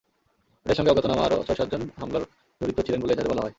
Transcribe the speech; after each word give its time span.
এঁদের 0.65 0.77
সঙ্গে 0.77 0.91
অজ্ঞাতনামা 0.91 1.23
আরও 1.23 1.37
ছয়-সাতজন 1.47 1.81
হামলায় 1.97 2.25
জড়িত 2.61 2.77
ছিলেন 2.85 2.99
বলে 3.01 3.13
এজাহারে 3.13 3.31
বলা 3.31 3.41
হয়। 3.41 3.49